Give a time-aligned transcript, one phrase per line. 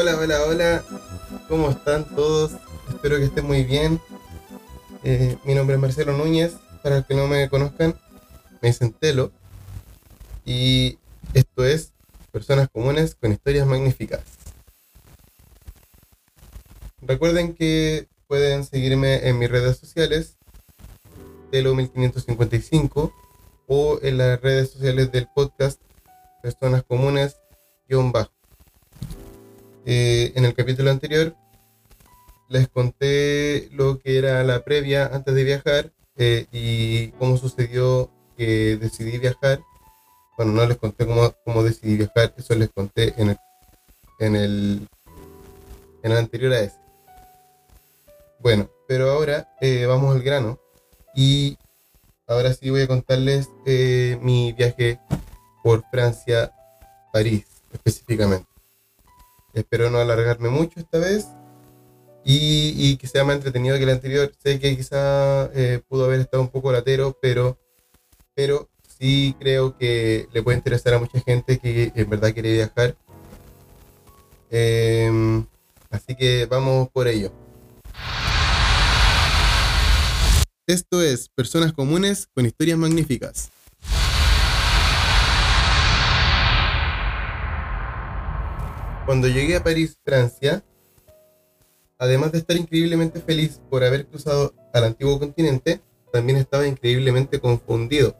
[0.00, 0.84] Hola, hola, hola.
[1.48, 2.52] ¿Cómo están todos?
[2.88, 4.00] Espero que estén muy bien.
[5.02, 6.54] Eh, mi nombre es Marcelo Núñez.
[6.84, 7.98] Para los que no me conozcan,
[8.62, 9.32] me dicen Telo.
[10.44, 11.00] Y
[11.34, 11.94] esto es
[12.30, 14.22] Personas Comunes con Historias Magníficas.
[17.02, 20.36] Recuerden que pueden seguirme en mis redes sociales,
[21.50, 23.12] Telo1555,
[23.66, 25.82] o en las redes sociales del podcast
[26.40, 28.37] Personas Comunes-bajo.
[29.90, 31.34] Eh, en el capítulo anterior
[32.50, 38.76] les conté lo que era la previa antes de viajar eh, y cómo sucedió que
[38.76, 39.60] decidí viajar.
[40.36, 43.38] Bueno, no les conté cómo, decidí viajar, eso les conté en el,
[44.18, 44.88] en el,
[46.02, 46.76] en el anterior a ese.
[48.40, 50.60] Bueno, pero ahora eh, vamos al grano
[51.14, 51.56] y
[52.26, 53.48] ahora sí voy a contarles
[54.20, 55.00] mi viaje
[55.62, 56.52] por Francia,
[57.10, 58.57] París específicamente.
[59.58, 61.26] Espero no alargarme mucho esta vez
[62.24, 64.32] y, que sea más entretenido que el anterior.
[64.42, 67.58] Sé que quizá eh, pudo haber estado un poco latero, pero,
[68.34, 72.96] pero sí creo que le puede interesar a mucha gente que en verdad quiere viajar.
[74.50, 75.44] Em,
[75.90, 77.32] así que vamos por ello.
[80.66, 83.50] Esto es Personas Comunes con Historias Magníficas.
[89.08, 90.62] Cuando llegué a París, Francia,
[91.96, 95.80] además de estar increíblemente feliz por haber cruzado al antiguo continente,
[96.12, 98.14] también estaba increíblemente confundido,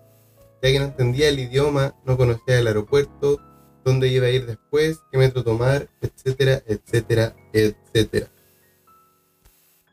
[0.63, 3.39] ya que no entendía el idioma, no conocía el aeropuerto,
[3.85, 8.29] dónde iba a ir después, qué metro tomar, etcétera, etcétera, etcétera.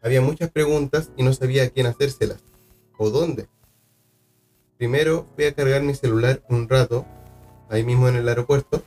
[0.01, 2.41] Había muchas preguntas y no sabía a quién hacérselas
[2.97, 3.49] o dónde.
[4.77, 7.05] Primero fui a cargar mi celular un rato,
[7.69, 8.81] ahí mismo en el aeropuerto,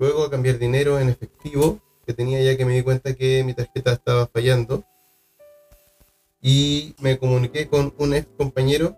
[0.00, 3.52] luego a cambiar dinero en efectivo que tenía ya que me di cuenta que mi
[3.52, 4.82] tarjeta estaba fallando
[6.40, 8.96] y me comuniqué con un ex compañero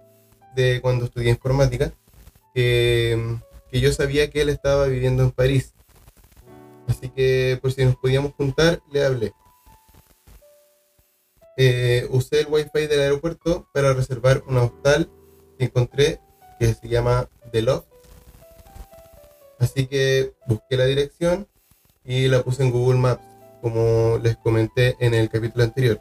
[0.54, 1.92] de cuando estudié informática
[2.54, 3.18] que,
[3.72, 5.74] yo sabía que él estaba viviendo en París.
[6.86, 9.32] Así que por si nos podíamos juntar le hablé.
[11.56, 15.10] Eh, usé el wifi del aeropuerto para reservar un hostal
[15.58, 16.20] que encontré
[16.60, 17.91] que se llama The Loft
[19.62, 21.46] Así que busqué la dirección
[22.04, 23.22] y la puse en Google Maps,
[23.60, 26.00] como les comenté en el capítulo anterior.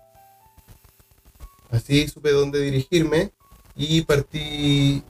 [1.69, 3.31] Así supe dónde dirigirme
[3.75, 5.03] y partí,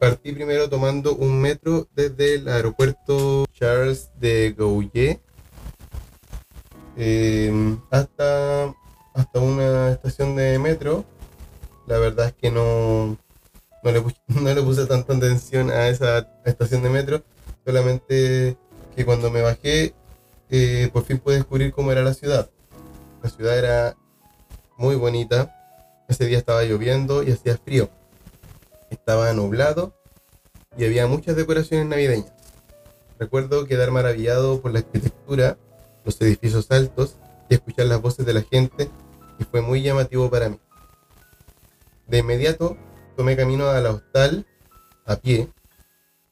[0.00, 5.20] partí primero tomando un metro desde el aeropuerto Charles de Gaulle
[6.96, 8.74] em, hasta,
[9.12, 11.04] hasta una estación de metro.
[11.86, 13.18] La verdad es que no,
[13.84, 17.22] no, le, no le puse tanta atención a esa estación de metro
[31.06, 32.32] muchas decoraciones navideñas.
[33.18, 35.56] Recuerdo quedar maravillado por la arquitectura,
[36.04, 37.16] los edificios altos
[37.48, 38.90] y escuchar las voces de la gente
[39.38, 40.58] y fue muy llamativo para mí.
[42.08, 42.76] De inmediato
[43.16, 44.46] tomé camino a la hostal
[45.06, 45.48] a pie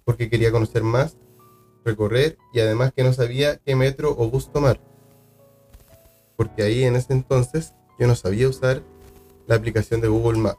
[0.04, 1.16] porque quería conocer más,
[1.84, 4.80] recorrer y además que no sabía qué metro o bus tomar.
[6.36, 8.82] Porque ahí en ese entonces yo no sabía usar
[9.46, 10.58] la aplicación de Google Maps.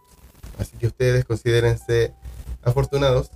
[0.57, 2.13] Así que ustedes considérense
[2.61, 3.31] afortunados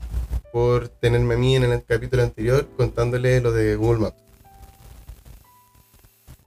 [0.55, 4.23] por tenerme a mí en el capítulo anterior contándoles lo de Google Maps.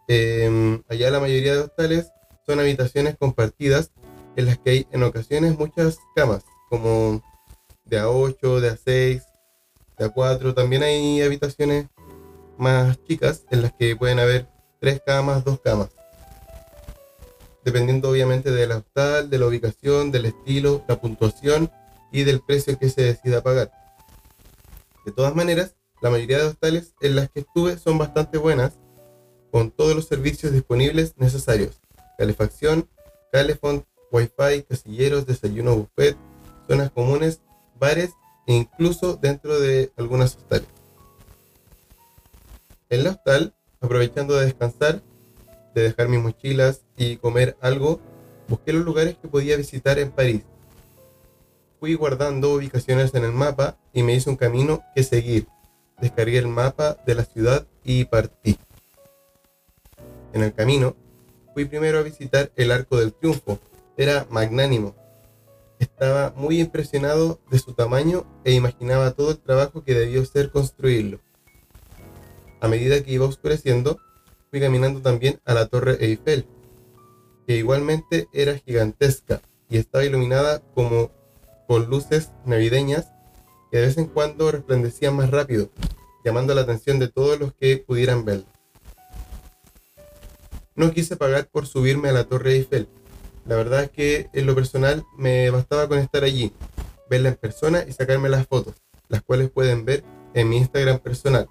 [0.08, 2.10] Em, allá la mayoría de hostales
[2.46, 3.90] son habitaciones compartidas
[4.34, 7.22] en las que hay en ocasiones muchas camas, como
[7.84, 9.22] de A8, de A6,
[9.98, 10.54] de A4.
[10.54, 11.88] También hay habitaciones
[12.56, 14.48] más chicas en las que pueden haber
[14.80, 15.90] tres camas, dos camas.
[17.62, 21.70] Dependiendo obviamente del hostal, de la ubicación, del estilo, la puntuación
[22.10, 23.77] y del precio que se decida pagar.
[25.08, 28.74] De todas maneras, la mayoría de hostales en las que estuve son bastante buenas,
[29.50, 31.80] con todos los servicios disponibles necesarios.
[32.18, 32.90] Calefacción,
[33.32, 36.14] calefón, wifi, casilleros, desayuno buffet,
[36.68, 37.40] zonas comunes,
[37.80, 38.10] bares
[38.46, 40.68] incluso dentro de algunas hostales.
[42.90, 45.02] En la hostal, aprovechando de descansar,
[45.74, 47.98] de dejar mis mochilas y comer algo,
[48.46, 50.42] busqué los lugares que podía visitar en París.
[51.80, 55.48] Fui guardando ubicaciones en el mapa y me hice un camino que seguir.
[56.00, 58.56] Descargué el mapa de la ciudad y partí.
[60.32, 60.94] En el camino,
[61.52, 63.58] fui primero a visitar el Arco del Triunfo.
[63.96, 64.94] Era magnánimo.
[65.80, 71.18] Estaba muy impresionado de su tamaño e imaginaba todo el trabajo que debió ser construirlo.
[72.60, 73.98] A medida que iba oscureciendo,
[74.48, 76.46] fui caminando también a la Torre Eiffel,
[77.48, 81.10] que igualmente era gigantesca y estaba iluminada como
[81.66, 83.17] con luces navideñas
[83.70, 85.70] que de vez en cuando resplandecían más rápido,
[86.24, 88.46] llamando la atención de todos los que pudieran verla.
[90.74, 92.88] No quise pagar por subirme a la Torre Eiffel.
[93.44, 96.52] La verdad es que en lo personal me bastaba con estar allí,
[97.10, 98.74] verla en persona y sacarme las fotos,
[99.08, 100.04] las cuales pueden ver
[100.34, 101.48] en mi Instagram personal.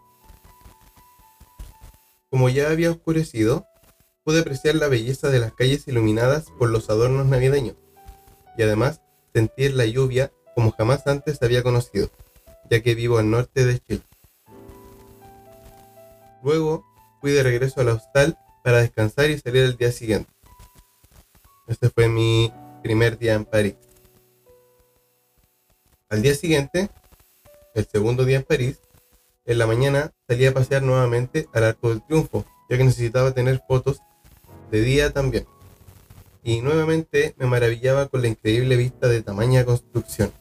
[2.30, 3.66] Como ya había oscurecido,
[4.24, 7.76] pude apreciar la belleza de las calles iluminadas por los adornos navideños
[8.58, 9.02] y además
[9.34, 12.10] sentir la lluvia como jamás antes había conocido,
[12.68, 14.02] ya que vivo al norte de Chile.
[16.42, 16.84] Luego
[17.22, 20.32] fui de regreso al hostal para descansar y salir al día siguiente.
[21.68, 22.52] Este fue mi
[22.82, 23.76] primer día en París.
[26.10, 26.90] Al día siguiente,
[27.76, 28.80] el segundo día en París,
[29.46, 33.62] en la mañana salí a pasear nuevamente al Arco del Triunfo, ya que necesitaba tener
[33.68, 34.00] fotos
[34.72, 35.46] de día también.
[36.44, 40.32] Y nuevamente me maravillaba con la increíble vista de tamaña construcción.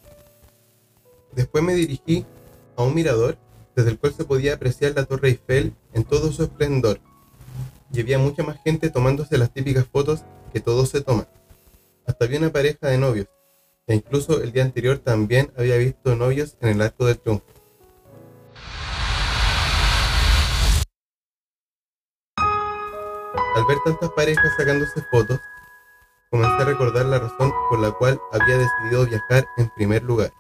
[1.36, 2.24] Después me dirigí
[2.76, 3.36] a un mirador
[3.76, 6.98] desde el cual se podía apreciar la Torre Eiffel en todo su esplendor.
[7.92, 11.28] Y había mucha más gente tomándose las típicas fotos que todos se toman.
[12.06, 13.26] Hasta había una pareja de novios,
[13.86, 17.44] e incluso el día anterior también había visto novios en el Arco del Triunfo.
[22.36, 25.38] Al ver tantas parejas sacándose fotos,
[26.30, 30.32] comencé a recordar la razón por la cual había decidido viajar en primer lugar,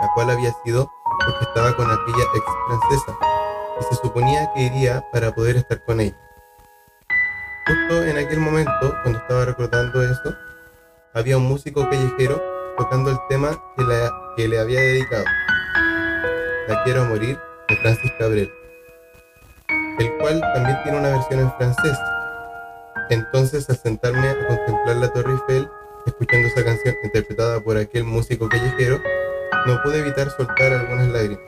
[0.00, 0.90] la cual había sido
[1.24, 3.18] porque estaba con aquella ex francesa
[3.80, 6.16] y se suponía que iría para poder estar con ella.
[7.66, 10.34] Justo en aquel momento, cuando estaba recordando eso,
[11.14, 12.42] había un músico callejero
[12.76, 13.84] tocando el tema que,
[14.36, 15.24] que le había dedicado.
[16.68, 17.38] La quiero morir
[17.68, 18.50] de Francis Cabrel,
[19.98, 21.98] el cual también tiene una versión en francés.
[23.10, 25.68] Entonces, al sentarme a contemplar la Torre Eiffel,
[26.06, 29.00] escuchando esa canción interpretada por aquel músico callejero,
[29.66, 31.44] no pude evitar soltar algunas lágrimas,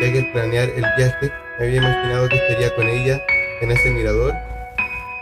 [0.00, 3.20] ya que al planear el viaje me había imaginado que estaría con ella
[3.60, 4.34] en ese mirador,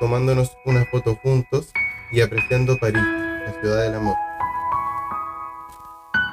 [0.00, 1.72] tomándonos una foto juntos
[2.12, 4.16] y apreciando París, la ciudad del amor.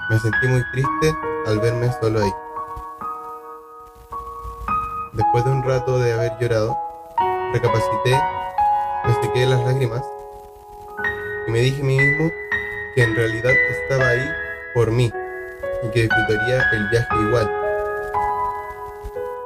[0.09, 1.15] Me sentí muy triste
[1.47, 2.31] al verme solo ahí.
[5.13, 6.77] Después de un rato de haber llorado,
[7.51, 8.19] recapacité,
[9.05, 10.03] me sequé las lágrimas
[11.47, 12.29] y me dije a mí mismo
[12.93, 13.51] que en realidad
[13.81, 14.44] estaba ahí
[14.75, 15.11] por mí
[15.81, 17.51] y que disfrutaría el viaje igual.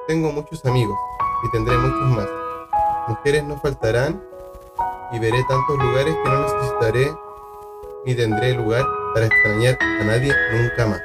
[0.07, 0.97] Tengo muchos amigos
[1.43, 2.27] y tendré muchos más.
[3.07, 4.21] Mujeres no faltarán
[5.11, 7.13] y veré tantos lugares que no necesitaré
[8.05, 8.83] ni tendré lugar
[9.13, 11.01] para extrañar a nadie nunca más.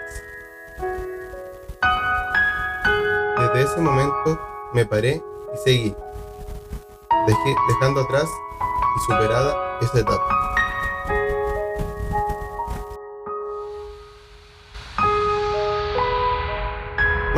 [3.38, 4.40] Desde ese momento
[4.72, 5.94] me paré y seguí,
[7.68, 8.28] dejando atrás
[8.96, 10.63] y superada esa etapa.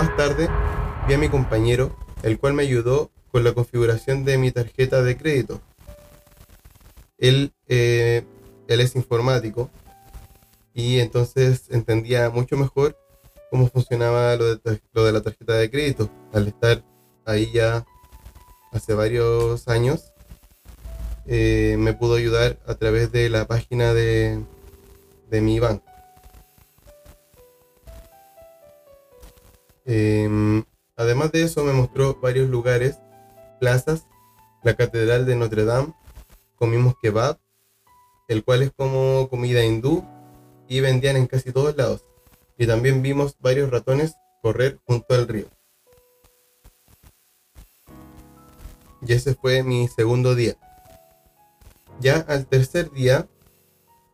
[0.07, 0.49] Más tarde
[1.09, 5.17] vi a mi compañero, el cual me ayudó con la configuración de mi tarjeta de
[5.17, 5.61] crédito.
[7.19, 8.25] Él, eh,
[8.69, 9.69] él es informático
[10.73, 12.97] y entonces entendía mucho mejor
[13.51, 16.09] cómo funcionaba lo de, lo de la tarjeta de crédito.
[16.33, 16.85] Al estar
[17.25, 17.85] ahí ya
[18.71, 20.13] hace varios años,
[21.27, 24.41] eh, me pudo ayudar a través de la página de,
[25.31, 25.96] de mi banco.
[29.87, 30.65] Em,
[30.97, 32.99] además de eso, me mostró varios lugares,
[33.61, 34.07] plazas,
[34.65, 35.95] la Catedral de Notre Dame,
[36.57, 37.39] comimos kebab,
[38.27, 40.05] el cual es como comida hindú
[40.69, 42.05] y vendían en casi todos lados.
[42.59, 45.47] Y también vimos varios ratones correr junto al río.
[49.03, 50.57] Y ese fue mi segundo día.
[52.01, 53.29] Ya al tercer día,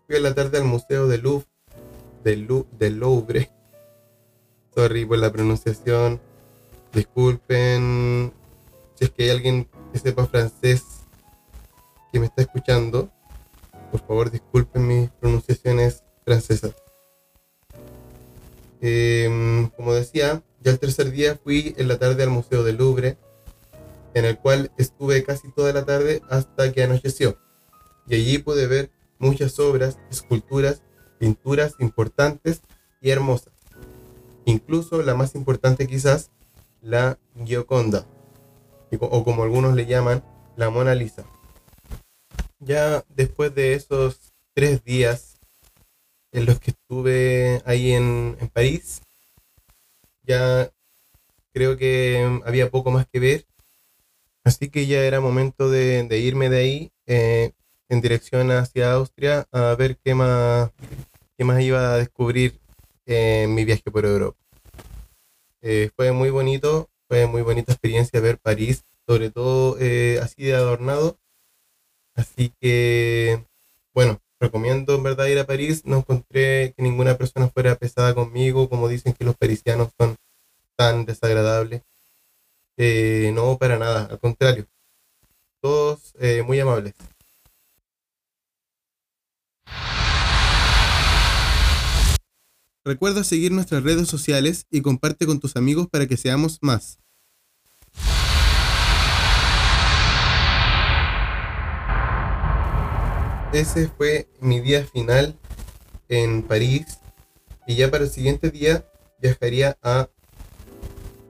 [0.06, 1.46] fui a la tarde al Museo de Louvre,
[2.22, 3.50] del Louvre
[4.74, 6.18] Sorry por la pronunciación.
[6.94, 8.32] Disculpen
[8.94, 10.82] si es que hay alguien que sepa francés
[12.10, 13.10] que me está escuchando.
[13.90, 16.74] Por favor, disculpen mis pronunciaciones francesas.
[18.80, 23.18] Em, como decía, ya el tercer día fui en la tarde al Museo del Louvre,
[24.14, 27.36] en el cual estuve casi toda la tarde hasta que anocheció.
[28.06, 30.82] Y allí pude ver muchas obras, esculturas,
[31.18, 32.62] pinturas importantes
[33.02, 33.52] y hermosas
[34.44, 36.30] incluso la más importante quizás,
[36.80, 38.06] la Gioconda,
[39.00, 40.22] o como algunos le llaman,
[40.56, 41.24] la Mona Lisa.
[42.58, 45.38] Ya después de esos tres días
[46.32, 49.02] en los que estuve ahí en, París,
[50.22, 50.70] ya
[51.52, 53.46] creo que había poco más que ver.
[54.44, 57.52] Así que ya era momento de, irme de ahí eh,
[57.88, 60.70] en dirección hacia Austria a ver qué más,
[61.36, 62.61] qué más iba a descubrir
[63.06, 64.38] en mi viaje por Europa.
[65.60, 70.54] Eh, fue muy bonito, fue muy bonita experiencia ver París, sobre todo eh, así de
[70.54, 71.18] adornado.
[72.14, 73.46] Así que,
[73.94, 75.82] bueno, recomiendo en verdad ir a París.
[75.86, 80.16] No encontré que ninguna persona fuera pesada conmigo, como dicen que los parisianos son
[80.76, 81.82] tan desagradables.
[82.76, 84.66] Eh, no, para nada, al contrario.
[85.60, 86.94] Todos muy amables.
[92.84, 96.98] Recuerda seguir nuestras redes sociales y comparte con tus amigos para que seamos más.
[103.52, 105.38] Ese fue mi día final
[106.08, 106.98] en París
[107.68, 108.84] y ya para el siguiente día
[109.20, 110.08] viajaría a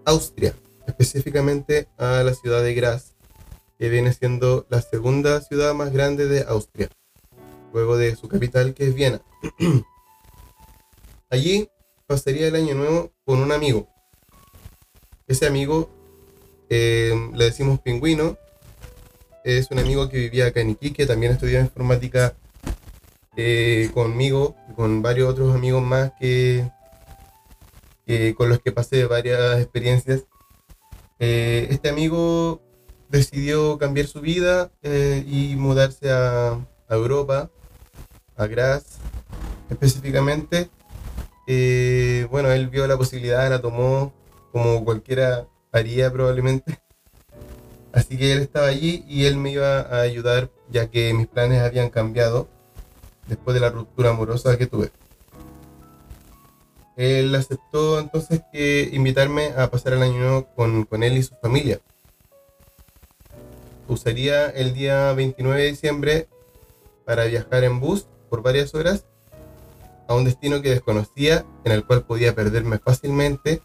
[0.06, 0.56] Austria,
[0.86, 3.14] específicamente a la ciudad de Graz,
[3.78, 6.88] que viene siendo la segunda ciudad más grande de Austria,
[7.74, 9.20] luego de su capital que es Viena.
[11.32, 11.70] Allí
[12.06, 13.88] pasaría el año nuevo con un amigo.
[15.26, 15.88] Ese amigo
[16.68, 18.36] eh, le decimos pingüino.
[19.42, 22.36] Es un amigo que vivía acá en Iquique, también estudiaba informática
[23.34, 26.70] eh, conmigo, con varios otros amigos más que,
[28.36, 30.26] con los que pasé varias experiencias.
[31.18, 32.60] Eh, este amigo
[33.08, 36.50] decidió cambiar su vida y mudarse a,
[36.88, 37.50] a Europa,
[38.36, 38.98] a Graz
[39.70, 40.68] específicamente
[41.46, 44.12] eh, bueno, él vio la posibilidad, la tomó
[44.52, 46.80] como cualquiera haría probablemente.
[47.92, 51.60] Así que él estaba allí y él me iba a ayudar ya que mis planes
[51.60, 52.48] habían cambiado
[53.26, 54.90] después de la ruptura amorosa que tuve.
[56.96, 61.34] Él aceptó entonces que invitarme a pasar el año nuevo con, con él y su
[61.36, 61.80] familia.
[63.88, 66.28] Usaría el día 29 de diciembre
[67.04, 69.06] para viajar en bus por varias horas
[70.12, 73.62] a un destino que desconocía, en el cual podía perderme fácilmente.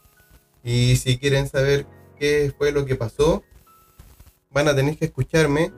[0.63, 1.85] Y si quieren saber
[2.19, 3.43] qué fue lo que pasó,
[4.51, 5.71] van a tener que escucharme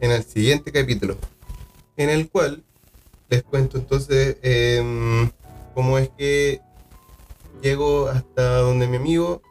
[0.00, 1.16] en el siguiente capítulo,
[1.96, 2.64] en el cual
[3.28, 5.30] les cuento entonces em,
[5.74, 6.60] cómo es que
[7.62, 9.42] llego hasta donde mi amigo,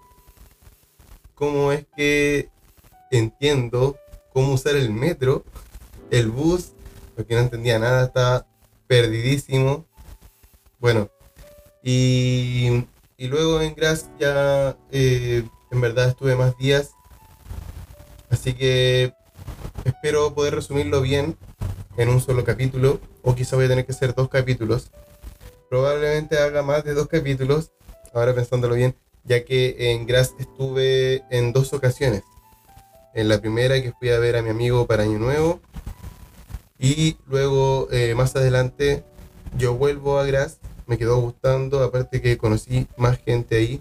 [1.34, 2.50] cómo es que
[3.12, 3.98] entiendo
[4.34, 5.44] cómo usar el metro,
[6.12, 6.74] el bus,
[7.16, 8.48] porque no entendía nada, estaba
[8.88, 9.86] perdidísimo.
[10.84, 11.10] Bueno,
[11.82, 12.86] y,
[13.18, 16.92] luego en Graz ya eh, en verdad estuve más días,
[18.30, 19.14] así que
[19.86, 21.38] espero poder resumirlo bien
[21.96, 24.92] en un solo capítulo, o quizá voy a tener que hacer dos capítulos.
[25.70, 27.72] Probablemente haga más de dos capítulos,
[28.14, 32.24] ahora pensándolo bien, ya que en Graz estuve en dos ocasiones.
[33.14, 35.62] En la primera que fui a ver a mi amigo para Año Nuevo,
[36.78, 39.06] y luego eh, más adelante
[39.56, 43.80] yo vuelvo a Graz me quedó gustando, aparte que conocí más gente ahí.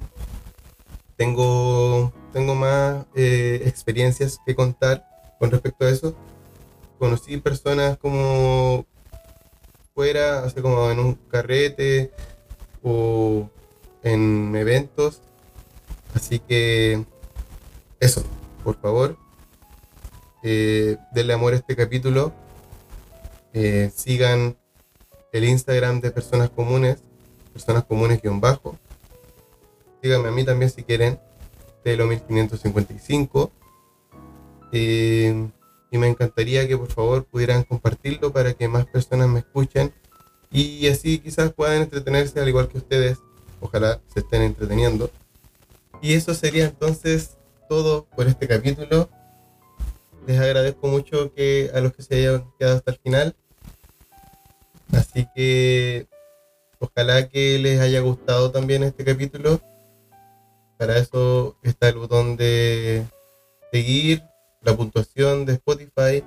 [1.16, 5.06] Tengo, tengo más eh, experiencias que contar
[5.38, 6.14] con respecto a eso.
[6.99, 8.87] Conocí personas como
[9.94, 12.12] fuera, así como en un carrete
[12.82, 13.49] o
[14.02, 15.21] en eventos.
[16.14, 17.04] Así que
[18.00, 18.23] eso,
[18.64, 19.16] por favor,
[20.42, 22.32] eh, denle amor a este capítulo.
[23.52, 24.56] Eh, sigan
[25.33, 27.03] el Instagram de Personas Comunes,
[27.53, 28.79] Personas Comunes guion bajo.
[30.03, 31.19] Síganme a mí también si quieren,
[31.83, 33.51] Telo 1555.
[34.73, 35.49] Eh,
[35.91, 39.93] y me encantaría que por favor pudieran compartirlo para que más personas me escuchen
[40.51, 43.19] y así quizás puedan entretenerse al igual que ustedes.
[43.61, 45.11] Ojalá se estén entreteniendo.
[46.03, 47.37] Y eso sería entonces
[47.69, 49.09] todo por este capítulo.
[50.27, 53.37] Les agradezco mucho que a los que se hayan quedado hasta el final
[54.92, 56.06] Así que
[56.78, 59.61] ojalá que les haya gustado también este capítulo.
[60.78, 63.04] Para eso está el botón de
[63.72, 64.22] seguir,
[64.61, 66.25] la puntuación de Spotify.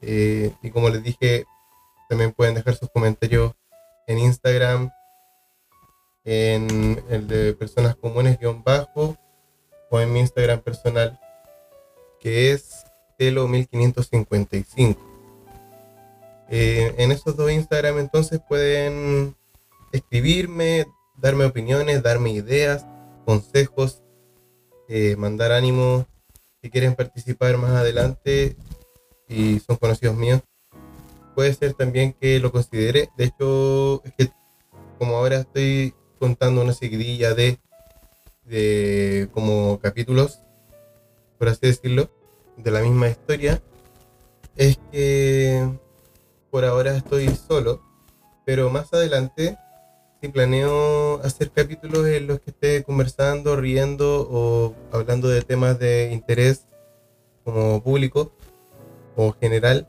[0.00, 1.44] Eh, y como les dije,
[2.08, 3.52] también pueden dejar sus comentarios
[4.06, 4.90] en Instagram,
[6.24, 9.16] en el de personas comunes guion bajo
[9.90, 11.18] o en mi Instagram personal
[12.22, 12.86] que es
[13.18, 15.11] telo1555.
[16.48, 19.36] Eh, en esos dos Instagram entonces pueden
[19.92, 22.86] escribirme, darme opiniones, darme ideas,
[23.24, 24.02] consejos,
[24.88, 26.06] eh, mandar ánimo
[26.62, 28.56] si quieren participar más adelante
[29.28, 30.42] y son conocidos míos,
[31.34, 33.08] puede ser también que lo considere.
[33.16, 34.32] De hecho, es que
[34.98, 37.58] como ahora estoy contando una seguidilla de,
[38.44, 40.40] de como capítulos,
[41.38, 42.10] por así decirlo,
[42.56, 43.60] de la misma historia,
[44.54, 45.68] es que
[46.52, 47.80] por ahora estoy solo,
[48.44, 49.56] pero más adelante
[50.20, 56.12] si planeo hacer capítulos en los que esté conversando, riendo o hablando de temas de
[56.12, 56.66] interés
[57.42, 58.32] como público
[59.16, 59.88] o general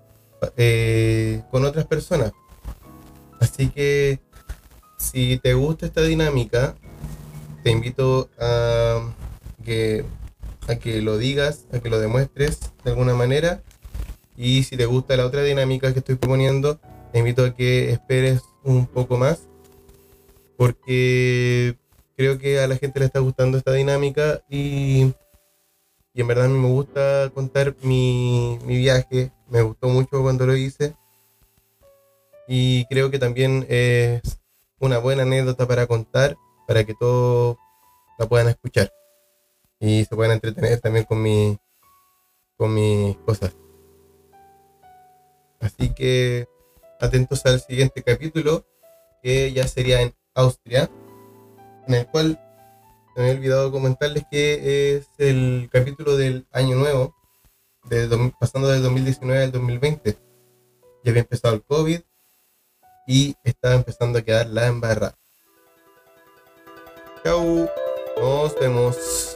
[0.55, 2.31] eh, con otras personas.
[3.41, 4.21] Así que
[4.97, 6.75] si te gusta esta dinámica,
[7.61, 9.13] te invito a
[9.65, 10.05] que,
[10.69, 13.61] a que lo digas, a que lo demuestres de alguna manera.
[14.35, 16.79] Y si te gusta la otra dinámica que estoy proponiendo,
[17.11, 19.47] te invito a que esperes un poco más
[20.57, 21.75] porque
[22.15, 25.13] creo que a la gente le está gustando esta dinámica y,
[26.13, 30.45] y en verdad a mí me gusta contar mi, mi, viaje, me gustó mucho cuando
[30.45, 30.95] lo hice.
[32.47, 34.21] Y creo que también es
[34.79, 36.35] una buena anécdota para contar,
[36.67, 37.57] para que todos
[38.19, 38.91] la puedan escuchar.
[39.79, 41.57] Y se puedan entretener también con, mi,
[42.57, 43.53] con mis cosas.
[45.63, 46.47] Así que
[46.99, 48.65] atentos al siguiente capítulo,
[49.21, 50.89] que ya sería en Austria,
[51.87, 52.39] en el cual
[53.15, 57.15] me había olvidado comentarles que es el capítulo del año nuevo,
[58.39, 60.17] pasando del 2019 al 2020.
[61.03, 62.01] Ya había empezado el COVID
[63.07, 65.17] y estaba empezando a quedar la embarrada.
[67.23, 67.69] Chau,
[68.17, 69.35] nos vemos.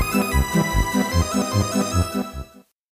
[0.00, 0.14] Thank
[2.16, 2.37] you.